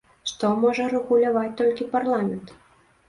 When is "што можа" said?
0.29-0.87